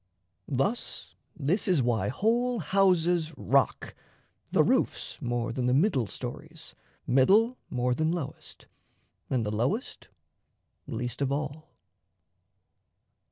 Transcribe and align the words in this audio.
Thus, 0.47 1.13
this 1.39 1.67
is 1.67 1.83
why 1.83 2.07
whole 2.07 2.57
houses 2.57 3.31
rock, 3.37 3.93
the 4.51 4.63
roofs 4.63 5.21
More 5.21 5.53
than 5.53 5.67
the 5.67 5.75
middle 5.75 6.07
stories, 6.07 6.73
middle 7.05 7.59
more 7.69 7.93
Than 7.93 8.11
lowest, 8.11 8.65
and 9.29 9.45
the 9.45 9.51
lowest 9.51 10.07
least 10.87 11.21
of 11.21 11.31
all. 11.31 11.69